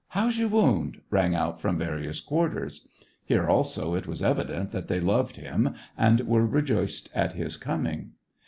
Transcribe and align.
How's 0.17 0.39
your 0.39 0.47
wound 0.49 0.93
t" 0.95 0.99
rang 1.11 1.35
out 1.35 1.61
from 1.61 1.77
various 1.77 2.21
quarters. 2.21 2.87
Here 3.23 3.47
also 3.47 3.93
it 3.93 4.07
was 4.07 4.23
evident 4.23 4.71
that 4.71 4.87
they 4.87 4.99
loved 4.99 5.35
him 5.35 5.75
and 5.95 6.21
were 6.21 6.43
rejoiced 6.43 7.09
at 7.13 7.33
his 7.33 7.55
coming. 7.55 8.13